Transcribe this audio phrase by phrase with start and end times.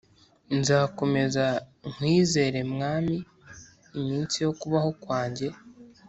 [0.57, 1.45] nzakomeza
[1.91, 3.17] nkwizere mwami
[3.99, 5.47] iminsi yokubaho kwanjye